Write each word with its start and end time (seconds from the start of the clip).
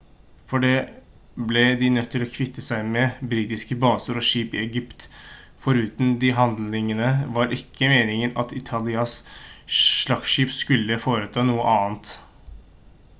for 0.51 0.61
det 0.65 0.77
ble 1.49 1.61
de 1.81 1.89
nødt 1.97 2.07
til 2.15 2.23
å 2.25 2.29
kvitte 2.37 2.63
seg 2.67 2.87
med 2.95 3.19
britiske 3.33 3.77
baser 3.83 4.19
og 4.21 4.25
skip 4.29 4.55
i 4.57 4.61
egypt 4.63 5.05
foruten 5.67 6.11
de 6.25 6.31
handlingene 6.39 7.11
var 7.37 7.51
det 7.53 7.61
ikke 7.63 7.91
meningen 7.93 8.35
at 8.47 8.57
italias 8.63 9.15
slagskip 9.85 10.57
skulle 10.59 11.01
foreta 11.07 11.45
noe 11.55 11.69
annet 11.77 12.15